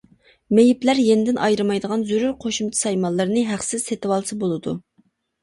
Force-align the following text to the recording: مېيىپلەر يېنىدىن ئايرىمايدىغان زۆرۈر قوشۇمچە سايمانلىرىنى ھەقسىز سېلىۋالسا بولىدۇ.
مېيىپلەر 0.59 1.01
يېنىدىن 1.07 1.37
ئايرىمايدىغان 1.47 2.05
زۆرۈر 2.13 2.33
قوشۇمچە 2.47 2.81
سايمانلىرىنى 2.81 3.45
ھەقسىز 3.53 3.87
سېلىۋالسا 3.93 4.41
بولىدۇ. 4.43 4.77